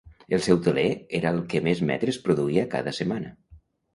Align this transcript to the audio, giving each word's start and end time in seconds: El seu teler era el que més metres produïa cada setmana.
El 0.35 0.39
seu 0.45 0.59
teler 0.67 0.85
era 1.19 1.33
el 1.35 1.41
que 1.51 1.61
més 1.67 1.83
metres 1.91 2.19
produïa 2.25 2.65
cada 2.75 2.97
setmana. 3.01 3.33